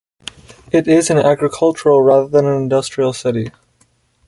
It 0.71 0.87
is 0.87 1.11
an 1.11 1.19
agricultural 1.19 2.01
rather 2.01 2.27
than 2.27 2.47
an 2.47 2.59
industrial 2.59 3.13
city. 3.13 3.51